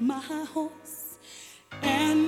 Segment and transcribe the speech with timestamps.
[0.00, 1.18] my horse
[1.82, 2.19] and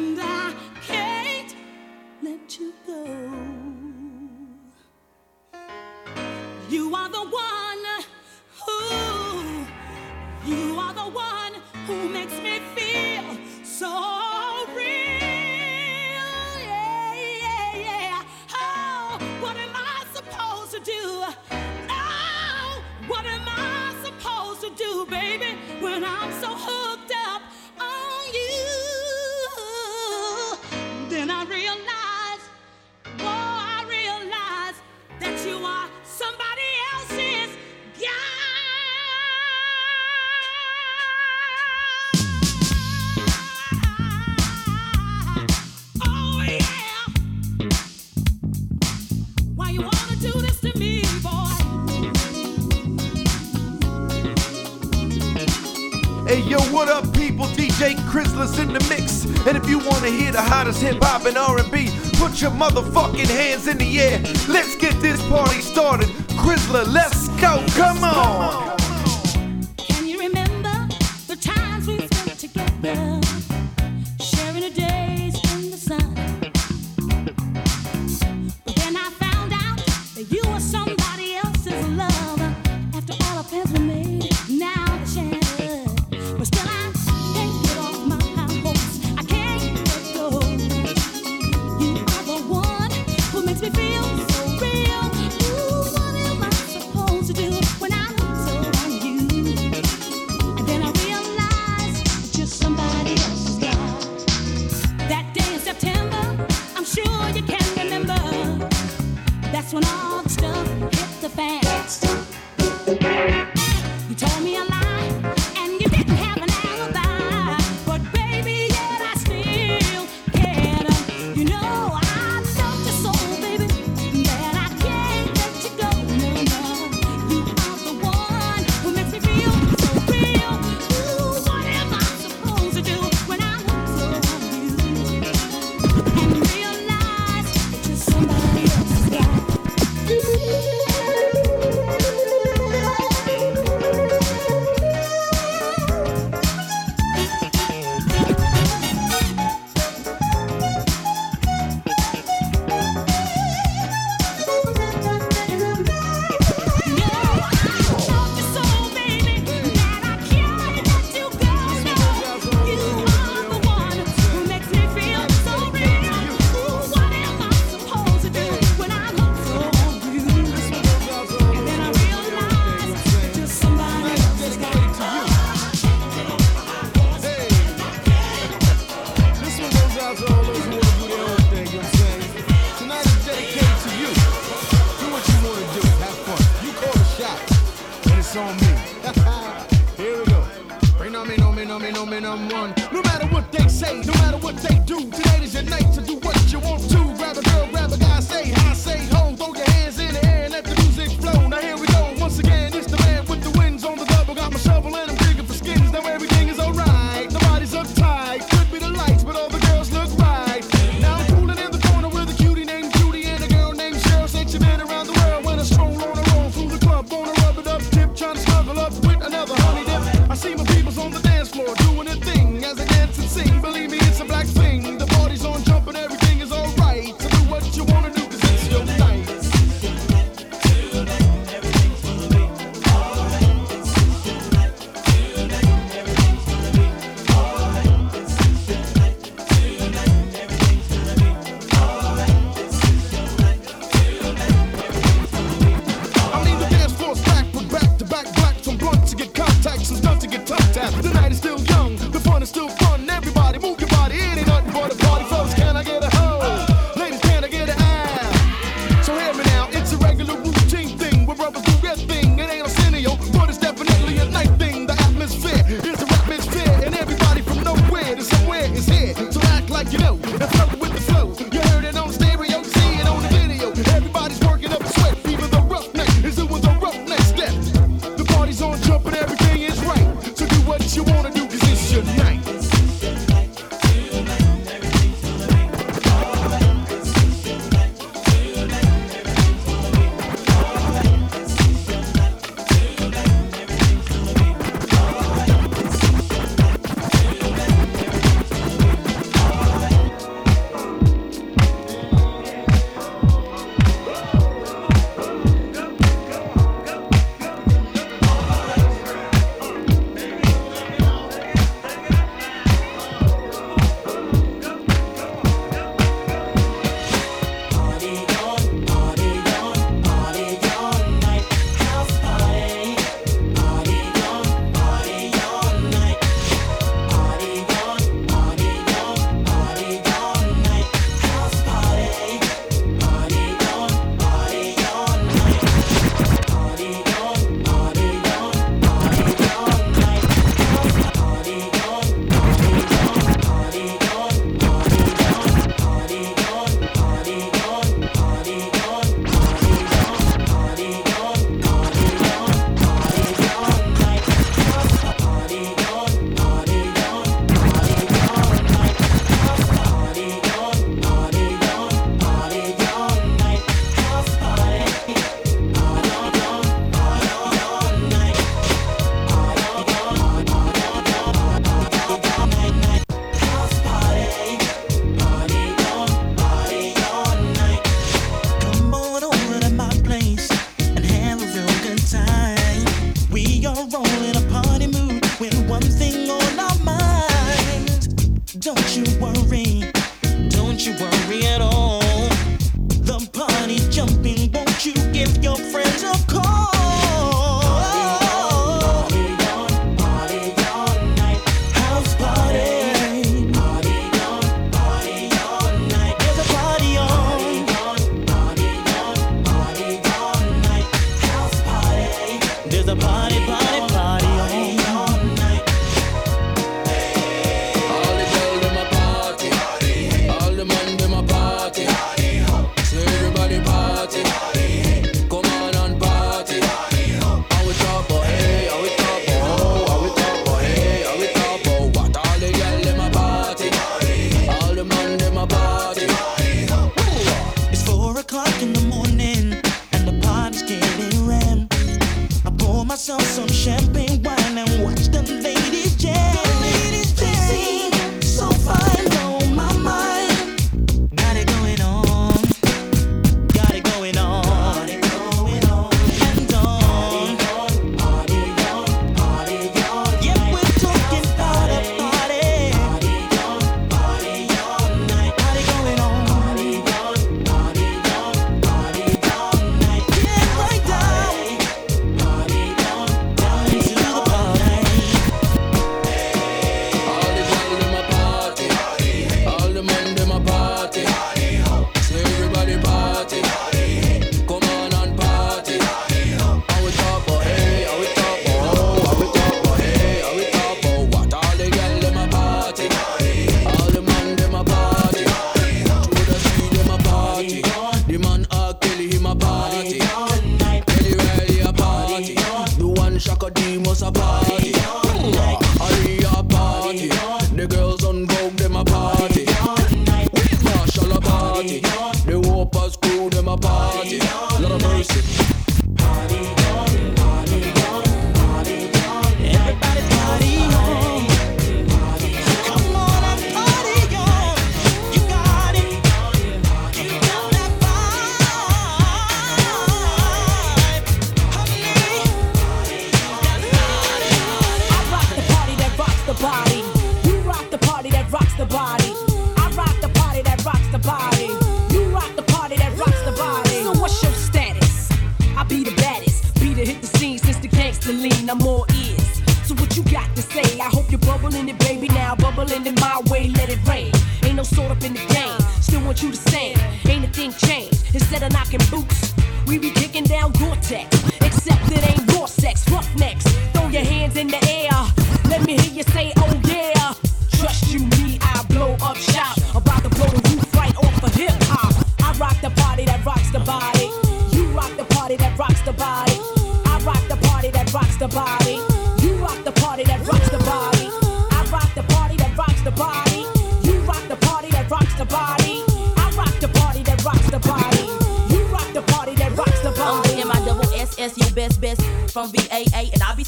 [61.23, 61.91] hop and R&B.
[62.19, 64.21] Put your motherfucking hands in the air.
[64.49, 66.09] Let's get this party started.
[66.43, 67.65] Grizzler, let's go.
[67.77, 68.62] Come on.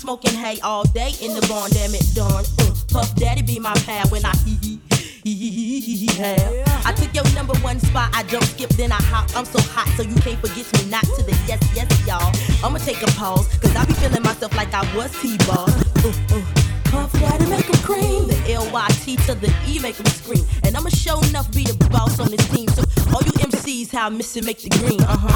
[0.04, 2.44] smoking hay all day in the barn, damn it, darn.
[2.60, 4.78] Uh, Puff Daddy be my pal when I hee hee.
[6.18, 6.62] Yeah.
[6.84, 8.10] I took your number one spot.
[8.12, 9.34] I don't skip, then I hop.
[9.34, 12.30] I'm so hot, so you can't forget me not to the yes, yes, y'all.
[12.62, 15.70] I'ma take a pause, cause I be feeling myself like I was T-Ball.
[16.04, 16.64] Uh, uh.
[16.92, 18.28] Puff Daddy make them cream.
[18.28, 20.44] The L-Y-T to the E make them scream.
[20.64, 22.68] And I'ma show enough be the boss on this team.
[22.68, 25.02] So all you MCs, how I miss it, make the green.
[25.02, 25.33] Uh-huh.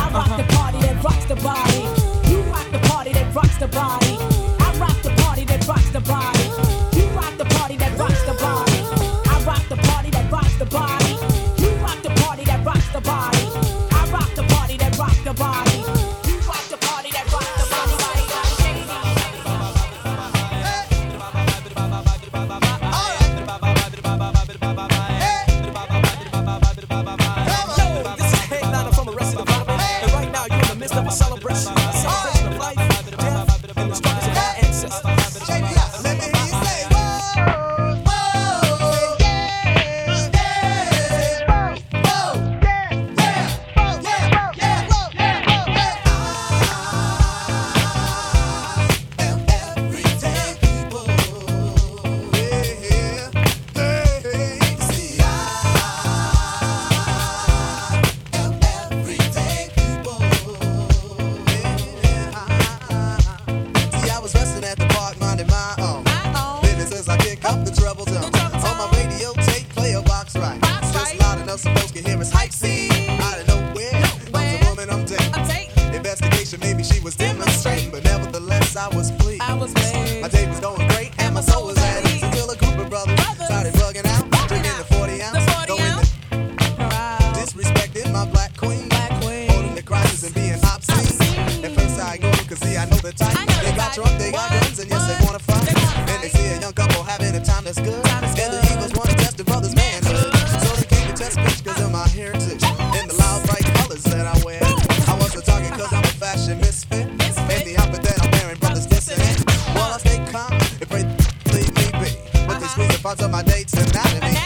[113.08, 114.37] Parts of my date's anatomy.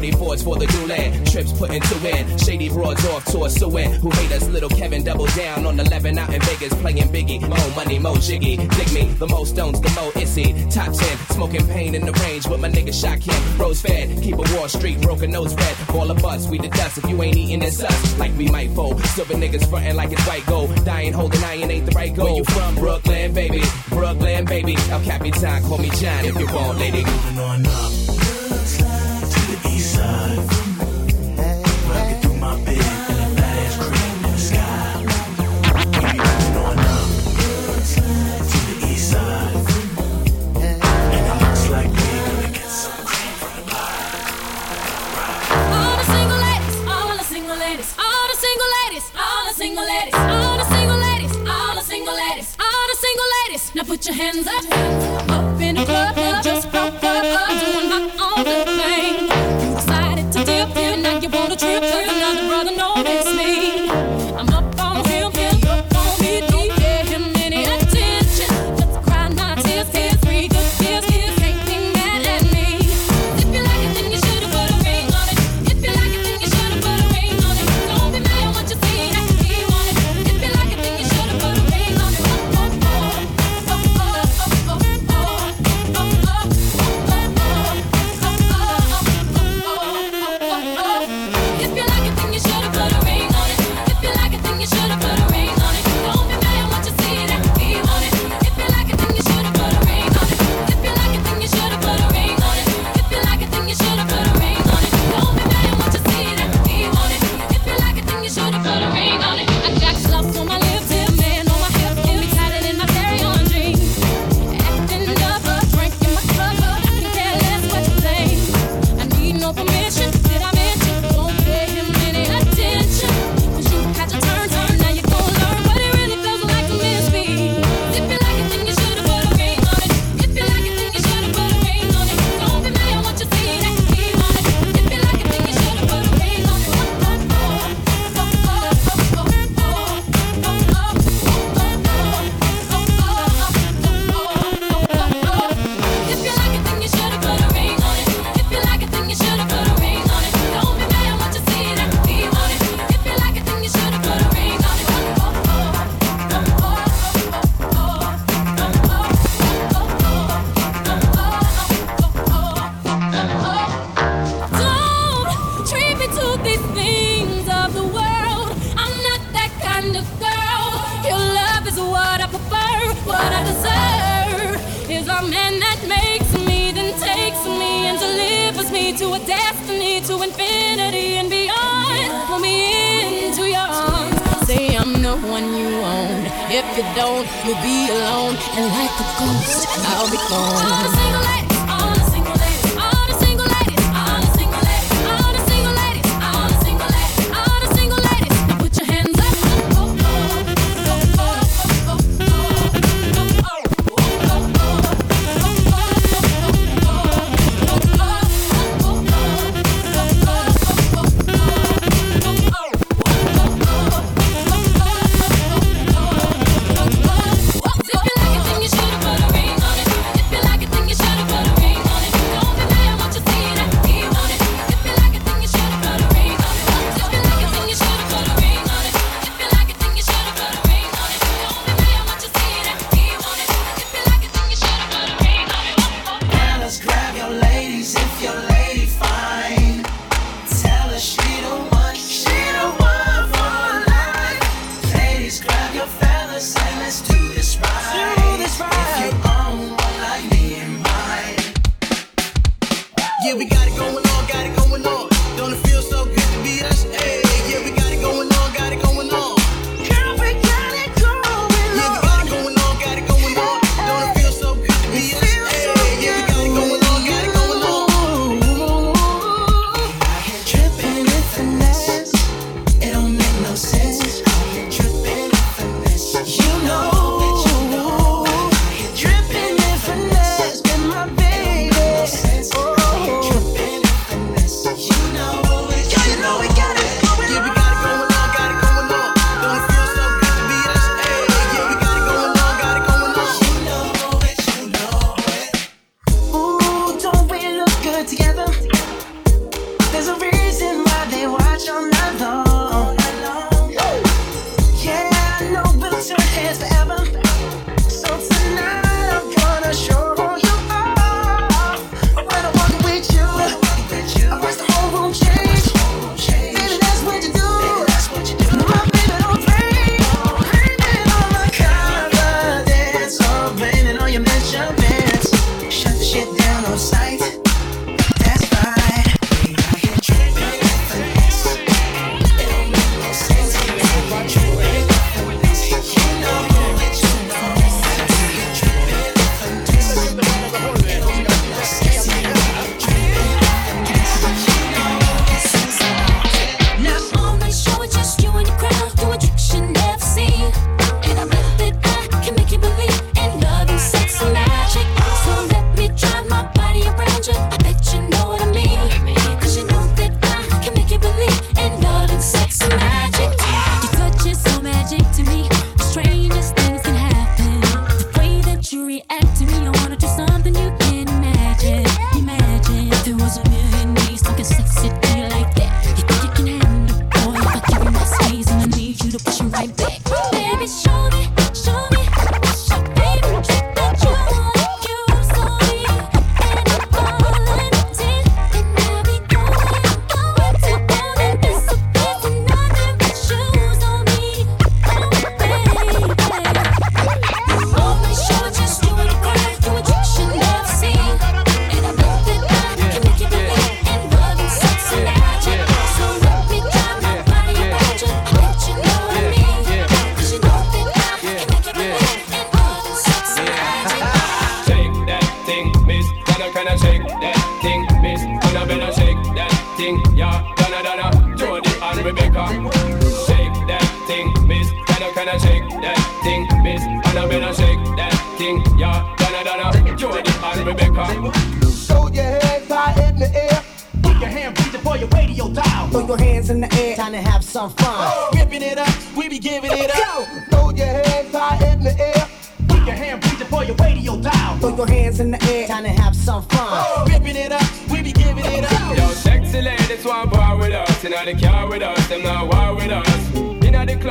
[0.00, 1.24] 24s for the new.
[1.24, 2.38] Trips put into in.
[2.38, 3.92] Shady broads off to a suin.
[3.94, 4.46] Who hate us?
[4.48, 7.40] Little Kevin double down on 11 out in Vegas playing Biggie.
[7.40, 8.56] Mo money, mo jiggy.
[8.56, 9.12] Dig me.
[9.18, 10.54] The most stones, the mo issy.
[10.70, 11.18] Top 10.
[11.34, 13.58] Smoking pain in the range with my nigga Shot him.
[13.58, 14.22] Rose fed.
[14.22, 15.00] Keep a Wall Street.
[15.00, 15.76] Broken nose red.
[15.88, 16.48] Ball of us.
[16.48, 16.98] We the dust.
[16.98, 19.00] If you ain't eating this us, like we might fold.
[19.06, 20.84] Silver niggas frontin' like it's white gold.
[20.84, 22.26] Dying holding iron ain't the right goal.
[22.26, 22.74] Where you from?
[22.76, 23.62] Brooklyn, baby.
[23.88, 24.76] Brooklyn, baby.
[24.90, 25.62] El Capitan.
[25.62, 27.04] Call me John if you want, lady.
[27.04, 27.87] Moving on now.
[49.58, 53.74] single ladies, all the single ladies, all the single ladies, all the single ladies.
[53.74, 54.64] Now put your hands up,
[55.30, 58.44] up in the club, just broke up, up, doing my own
[58.78, 59.14] thing.
[59.60, 62.97] You decided to dip, and now you want to trip, another brother, no.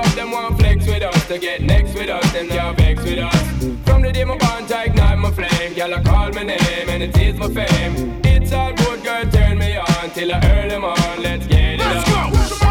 [0.02, 1.28] club, them want flex with us.
[1.28, 3.48] To get next with us, them can't vex with us.
[3.86, 5.74] From the day my bond, ignite my flame.
[5.74, 8.22] Y'all call my name and it is my fame.
[8.24, 10.10] It's all good, girl, turn me on.
[10.14, 12.32] Till I earn them on, let's get it Let's on.
[12.32, 12.67] go!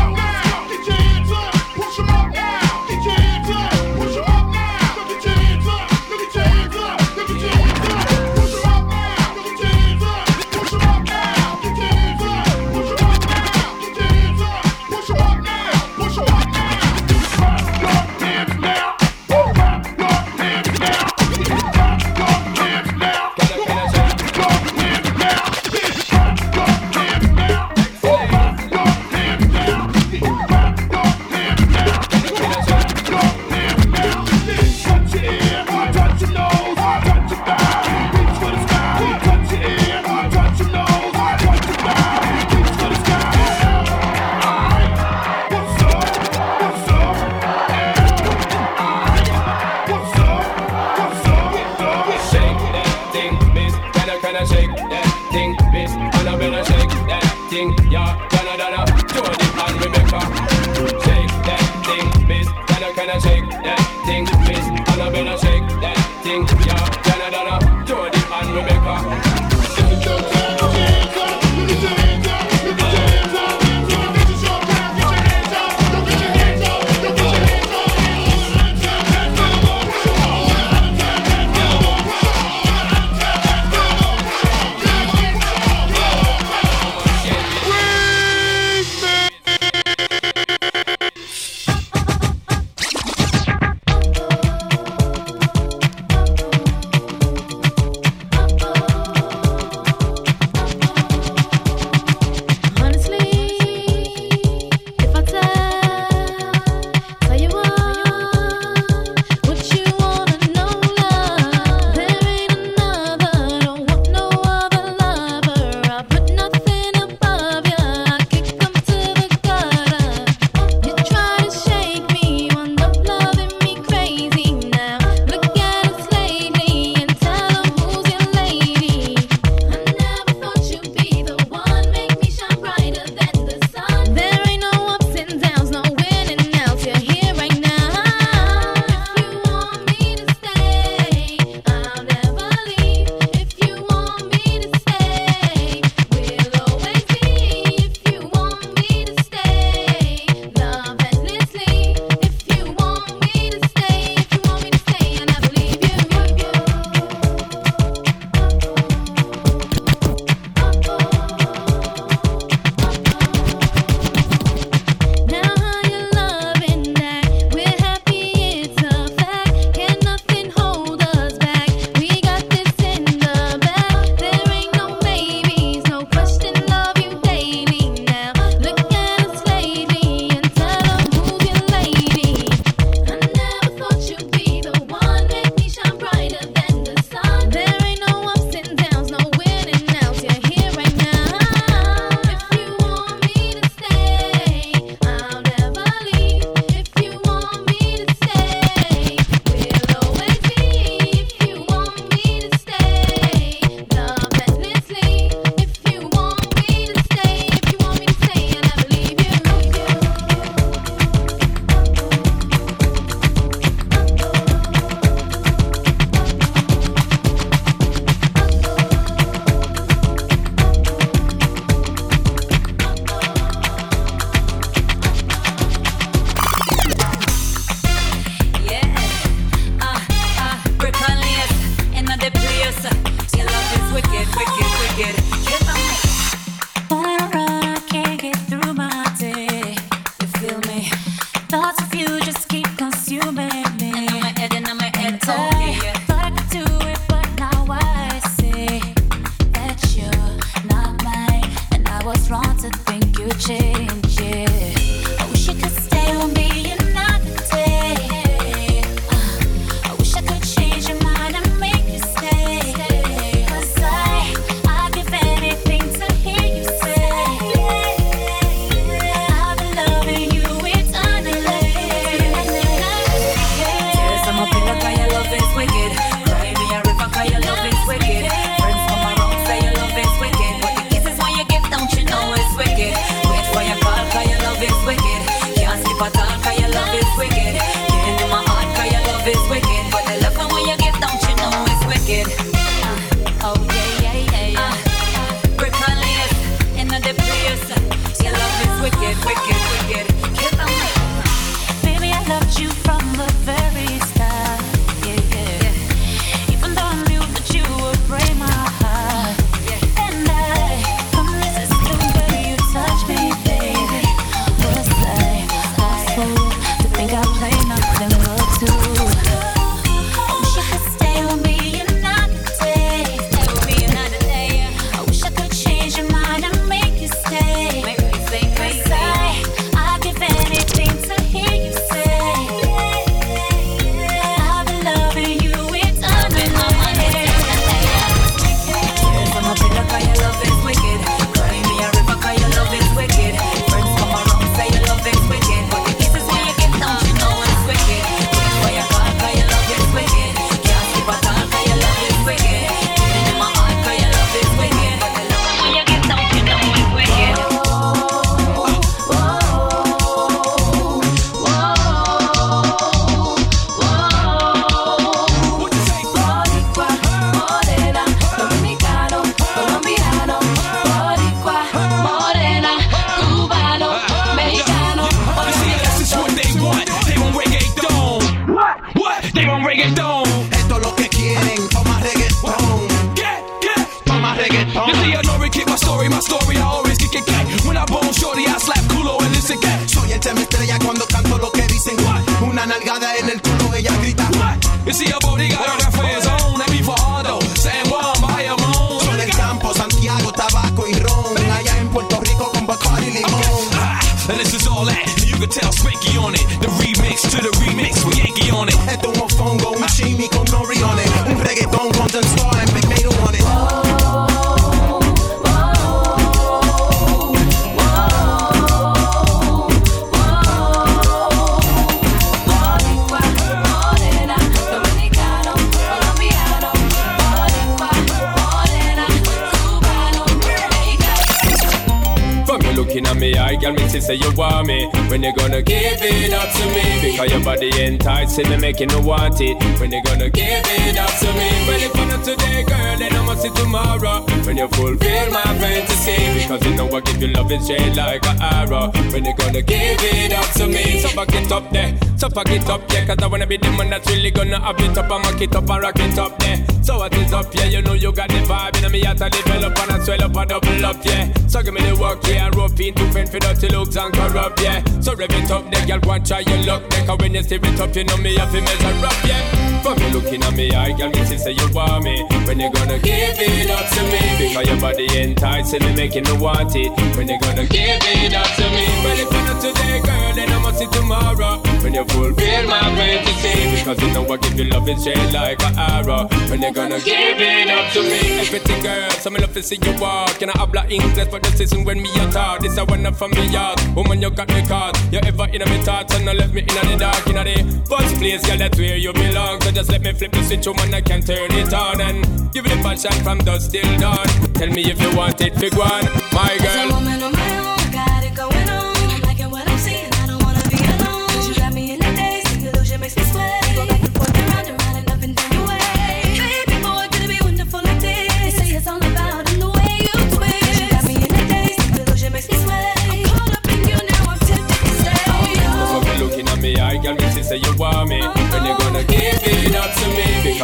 [438.38, 439.56] Enticing me, making me want it.
[439.80, 441.48] When you gonna give it up to me?
[441.66, 444.24] Well, if not today, girl, then I must see tomorrow.
[444.44, 448.26] When you fulfill my fantasy, because you know I give you love is straight like
[448.26, 448.90] an arrow.
[449.12, 451.00] When you gonna give it up to me?
[451.00, 453.06] So back it up there, so back it up, yeah.
[453.06, 455.54] Cause I wanna be the man that's really gonna have it up and mock it
[455.54, 456.75] up and rock it up there.
[456.86, 457.64] So what is up, yeah?
[457.64, 460.36] You know you got the vibe, and me out to develop and I swell up
[460.36, 461.32] and double up, yeah.
[461.48, 462.48] So give me the work, yeah.
[462.54, 464.84] Rope into fend for dirty looks and corrupt, yeah.
[465.00, 467.04] So rev it up, there, girl, go and try your luck, there.
[467.04, 469.65] Cause when you steer it up, you know me have to measure up, yeah.
[469.86, 472.26] For me looking at me, I girl, me say you want me.
[472.44, 474.48] When you gonna give it up to me?
[474.48, 476.90] Because your body enticing me, making me want it.
[477.16, 478.86] When you gonna give it up to me?
[479.06, 481.62] Well, if not today, girl, then I must see tomorrow.
[481.84, 485.62] When you fulfill my fantasy, because you know I give you love is straight like
[485.62, 486.26] an arrow.
[486.50, 488.40] When you gonna give it up to me?
[488.42, 490.34] Everything, girl, so me love to see you walk.
[490.40, 492.58] Can I habla English for the season when me a talk?
[492.58, 493.78] This a one up from me yard.
[493.94, 495.00] Woman, you got me caught.
[495.12, 498.16] You ever in me thoughts and not left me in the dark, in the first
[498.16, 499.60] place, girl, that's where you belong.
[499.60, 502.50] So just let me flip the switch, oh woman, I can turn it on and
[502.50, 504.24] give it a passion from dusk till dawn.
[504.54, 507.35] Tell me if you want it, big one, my girl.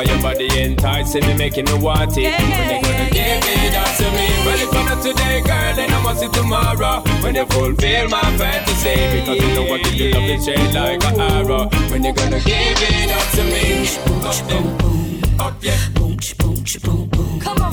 [0.02, 0.08] Me?
[0.08, 2.32] Because your body enticing me, making me want it.
[2.40, 4.26] When you gonna give it up to me?
[4.44, 7.02] Well, if I'm not today, girl, then I must see tomorrow.
[7.22, 11.20] When you fulfill my fantasy, because you know what you love is straight like an
[11.20, 11.68] arrow.
[11.90, 13.88] When you gonna give it up to me?
[14.26, 15.88] Up there, up yeah.
[15.94, 17.40] Boom, boom, boom, boom.
[17.40, 17.72] Come on.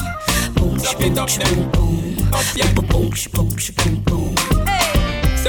[0.56, 1.54] Boom, sh- Up it up yeah.
[1.54, 4.39] boom, boom, boom, boom.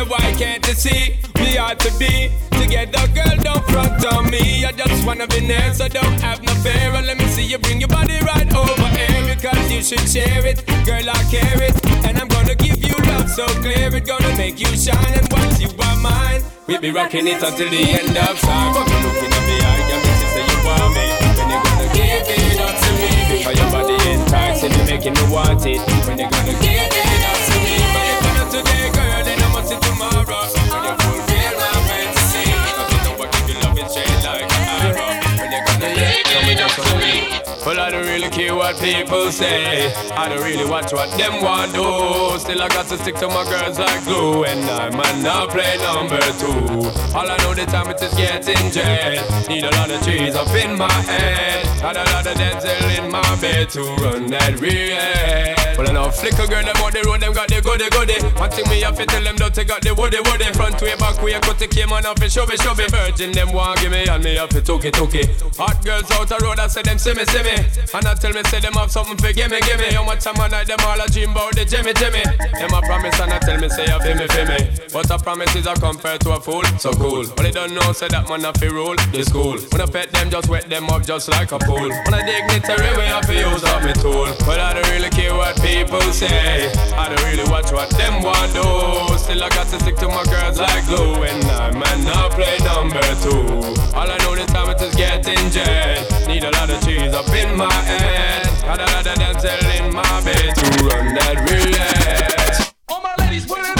[0.00, 3.36] So why can't you see we ought to be together, girl?
[3.44, 4.64] Don't front on me.
[4.64, 6.90] I just wanna be near, so don't have no fear.
[7.04, 10.64] Let me see you bring your body right over here because you should share it,
[10.88, 11.04] girl.
[11.04, 11.76] I care it,
[12.08, 13.94] and I'm gonna give you love so clear.
[13.94, 17.68] It gonna make you shine, and once you are mine, we'll be rocking it until
[17.68, 18.72] the end of time.
[18.72, 21.06] But you looking at me, I me say you want me.
[21.36, 23.12] When you gonna give it up to me?
[23.36, 25.84] Because your body enticing me, making me want it.
[26.08, 27.76] When you gonna give it up to me?
[27.92, 29.29] But you're not today, girl,
[29.72, 30.42] I must tomorrow.
[30.70, 34.46] When you fulfill my fantasy, because you know I give you love it straight like.
[35.40, 37.14] When you gonna give it up to me?
[37.66, 39.92] Well, I don't really really care what people say.
[40.12, 42.38] I don't really watch what them want do.
[42.38, 45.76] Still I got to stick to my girls like glue, and I might not play
[45.78, 46.90] number two.
[47.16, 49.48] All I know the time it is getting jet.
[49.48, 53.10] Need a lot of trees up in my head, and a lot of dental in
[53.10, 55.59] my bed to run that real.
[55.80, 58.20] Well, I know flicker girl, on the road, them got the goody goody.
[58.36, 60.44] One thing me have to tell them, don't they got the woody woody.
[60.52, 62.84] Front way, back way, cut the came on off, and show me, show me.
[62.92, 65.40] Virgin, them want give me, and me have to took it, took it.
[65.56, 67.56] Hot girls out the road, I say them see me, see me.
[67.96, 69.88] And I tell me, say them have something for gimme, gimme.
[69.96, 72.28] How much time I night, them all a dream about the Jimmy, Jimmy.
[72.28, 74.60] Them a promise, and I tell me, say you feel me, feel me.
[74.92, 77.24] But a promise is a compared to a fool, so cool.
[77.32, 79.56] But they don't know, say that man have to rule the school.
[79.72, 81.88] When I pet them, just wet them up just like a pool.
[81.88, 84.28] When I dignitary, we have to use up me tool.
[84.44, 85.69] But I don't really care what people
[86.20, 86.70] say.
[86.96, 89.18] I don't really watch what them want do.
[89.18, 92.58] Still I got to stick to my girls like glue, and I might not play
[92.58, 93.42] number two.
[93.96, 96.28] All I know this time is getting jet.
[96.28, 98.44] Need a lot of cheese up in my head.
[98.62, 102.70] Got a lot of dental in my bed to run that relay.
[102.88, 103.79] All my ladies, put it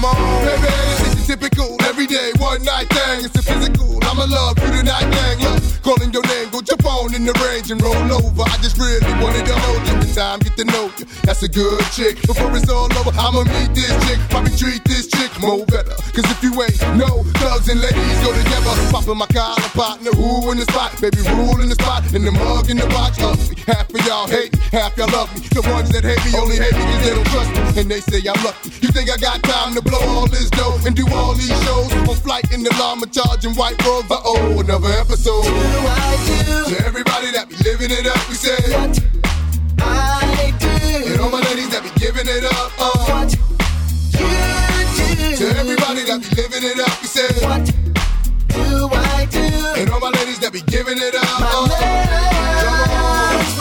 [0.00, 3.24] Come on, baby, this is typical, everyday, one night thing.
[3.24, 5.40] It's a physical, I'ma love you tonight, gang.
[5.40, 8.44] Look, calling your name, go your phone in the range and roll over.
[8.44, 11.08] I just really wanted to hold you, the time get to know you.
[11.24, 12.20] That's a good chick.
[12.28, 15.96] Before it's all over, I'ma meet this chick, probably treat this chick more better.
[16.12, 20.52] Cause if you ain't no thugs and ladies go together, popping my collar partner, who
[20.52, 23.56] in the spot, baby, rule in the spot, in the mug in the box, ugly.
[23.64, 25.40] Half of y'all hate me, half y'all love me.
[25.56, 28.04] The ones that hate me only hate me cause they don't trust me, and they
[28.04, 28.76] say I'm lucky.
[28.84, 31.88] You think I got time to blow all this dough and do all these shows?
[32.04, 34.12] On flight in the llama, charging white robes.
[34.12, 35.77] Oh, another episode.
[35.78, 38.56] To everybody that be living it up, we say.
[38.74, 38.98] What
[39.80, 40.68] I do.
[41.12, 42.72] And all my ladies that be giving it up.
[42.78, 42.90] Uh.
[43.08, 43.38] What you
[44.12, 45.36] do.
[45.36, 47.28] To everybody that be living it up, we say.
[47.46, 47.64] What
[48.48, 49.80] do I do?
[49.80, 51.24] And all my ladies that be giving it up.
[51.40, 53.07] Uh.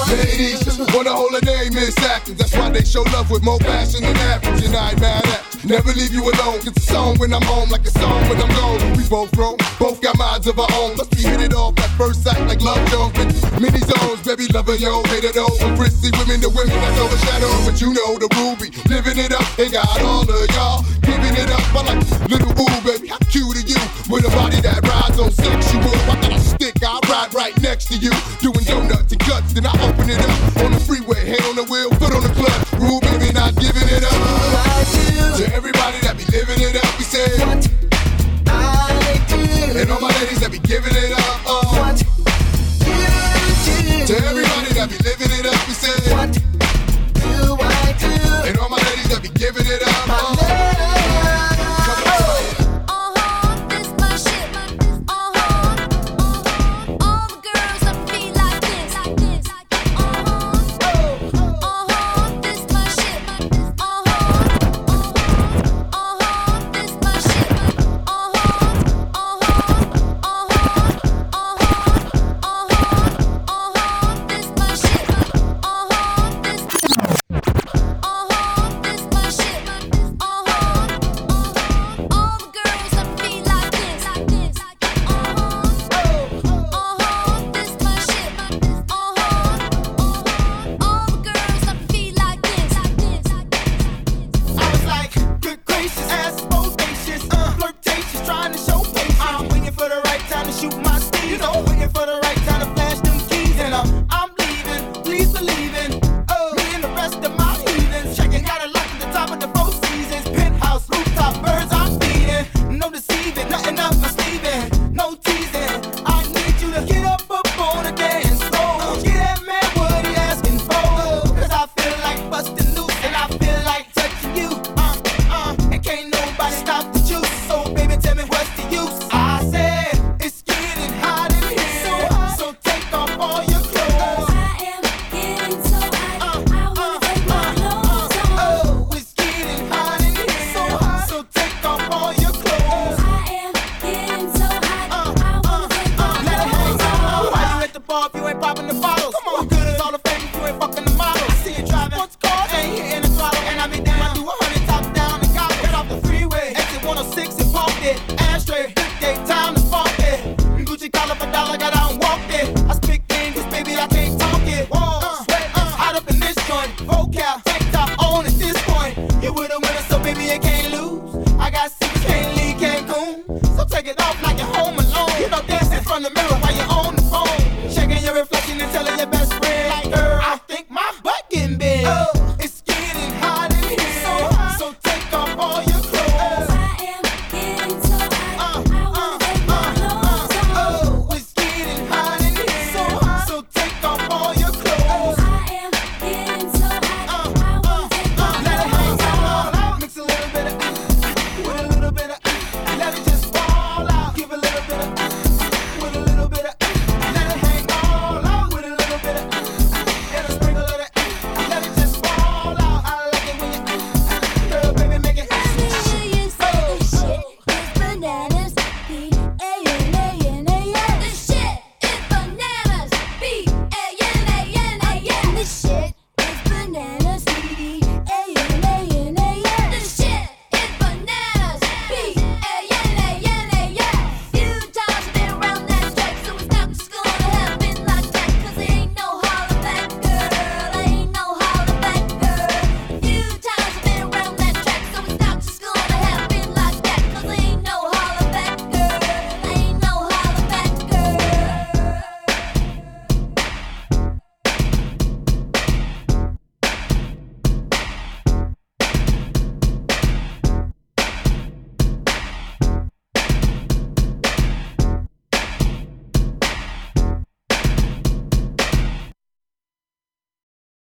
[0.09, 0.63] Ladies,
[0.93, 2.35] wanna hold a name is acting.
[2.35, 4.65] That's why they show love with more passion than average.
[4.65, 5.43] And I ain't mad at.
[5.65, 6.59] Never leave you alone.
[6.63, 8.79] It's a song when I'm home, like a song when I'm gone.
[8.97, 10.95] We both grown, both got minds of our own.
[10.95, 13.13] Let's be hit it off at first sight like love Jones.
[13.59, 15.55] Many zones, baby, lover, yo, hate it all.
[15.57, 17.65] From prissy women to women that's overshadowed.
[17.67, 19.45] But you know the ruby, living it up.
[19.59, 21.65] Ain't got all of y'all giving it up.
[21.75, 23.81] I like little ooh, baby, how cute are you?
[24.09, 25.83] With a body that rides on sexual.
[26.07, 28.11] I got a stick, I ride right next to you.